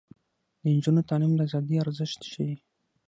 [0.61, 2.55] د نجونو تعلیم د ازادۍ ارزښت ښيي.